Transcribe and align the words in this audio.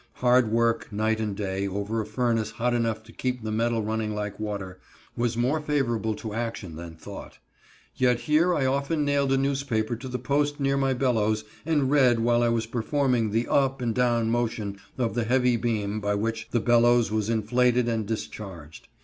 Hard 0.13 0.51
work, 0.51 0.91
night 0.91 1.19
and 1.19 1.35
day, 1.35 1.67
over 1.67 2.01
a 2.01 2.07
furnace 2.07 2.49
hot 2.49 2.73
enough 2.73 3.03
to 3.03 3.11
keep 3.11 3.43
the 3.43 3.51
metal 3.51 3.83
running 3.83 4.15
like 4.15 4.39
water, 4.39 4.79
was 5.15 5.37
more 5.37 5.61
favorable 5.61 6.15
to 6.15 6.33
action 6.33 6.75
than 6.75 6.95
thought; 6.95 7.37
yet 7.95 8.21
here 8.21 8.51
I 8.55 8.65
often 8.65 9.05
nailed 9.05 9.31
a 9.31 9.37
newspaper 9.37 9.95
to 9.97 10.07
the 10.07 10.17
post 10.17 10.59
near 10.59 10.75
my 10.75 10.95
bellows, 10.95 11.43
and 11.67 11.91
read 11.91 12.19
while 12.21 12.41
I 12.41 12.49
was 12.49 12.65
performing 12.65 13.29
the 13.29 13.47
up 13.47 13.79
and 13.79 13.93
down 13.93 14.31
motion 14.31 14.79
of 14.97 15.13
the 15.13 15.23
heavy 15.25 15.55
beam 15.55 15.99
by 15.99 16.15
which 16.15 16.47
the 16.49 16.59
bellows 16.61 17.11
was 17.11 17.29
inflated 17.29 17.87
and 17.87 18.07
discharged. 18.07 18.87